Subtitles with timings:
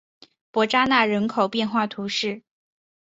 [0.49, 2.41] 伯扎讷人口变化图示